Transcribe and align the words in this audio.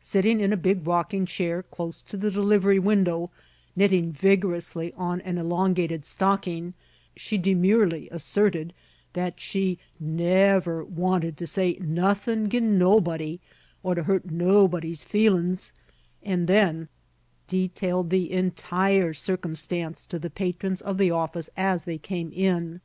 Sitting 0.00 0.40
in 0.40 0.50
a 0.50 0.56
big 0.56 0.86
rocking 0.86 1.26
chair 1.26 1.62
close 1.62 2.00
to 2.00 2.16
the 2.16 2.30
delivery 2.30 2.78
window, 2.78 3.30
knitting 3.76 4.10
vigorously 4.10 4.94
on 4.94 5.20
an 5.20 5.36
elongated 5.36 6.06
stocking, 6.06 6.72
she 7.14 7.36
demurely 7.36 8.08
asserted 8.10 8.72
that 9.12 9.38
she 9.38 9.78
"never 10.00 10.82
wanted 10.82 11.36
to 11.36 11.46
say 11.46 11.76
nothin' 11.82 12.48
'gin' 12.48 12.78
nobody, 12.78 13.40
or 13.82 13.94
to 13.94 14.04
hurt 14.04 14.30
nobody's 14.30 15.04
feelin's," 15.04 15.74
and 16.22 16.48
then 16.48 16.88
detailed 17.46 18.08
the 18.08 18.32
entire 18.32 19.12
circumstance 19.12 20.06
to 20.06 20.18
the 20.18 20.30
patrons 20.30 20.80
of 20.80 20.96
the 20.96 21.10
office 21.10 21.50
as 21.58 21.82
they 21.84 21.98
came 21.98 22.32
in. 22.32 22.80